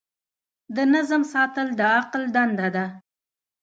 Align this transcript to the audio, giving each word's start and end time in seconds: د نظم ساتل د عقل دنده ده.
د 0.75 0.77
نظم 0.93 1.21
ساتل 1.33 1.67
د 1.79 1.81
عقل 1.97 2.21
دنده 2.35 2.67
ده. 2.75 2.85